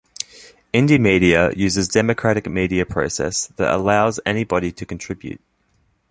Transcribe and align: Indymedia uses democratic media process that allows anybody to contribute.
Indymedia 0.73 1.55
uses 1.55 1.87
democratic 1.87 2.47
media 2.49 2.87
process 2.87 3.45
that 3.57 3.71
allows 3.71 4.19
anybody 4.25 4.71
to 4.71 4.83
contribute. 4.83 5.39